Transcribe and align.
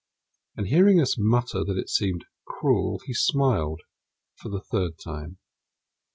And 0.57 0.65
hearing 0.69 0.99
us 0.99 1.15
mutter 1.19 1.63
that 1.63 1.77
it 1.77 1.87
seemed 1.87 2.25
cruel, 2.47 2.99
he 3.05 3.13
smiled 3.13 3.81
for 4.35 4.49
the 4.49 4.59
third 4.71 4.97
time. 4.97 5.37